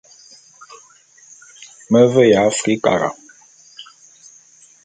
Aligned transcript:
Me 1.91 2.01
veya 2.15 2.41
Afrikara. 2.53 3.11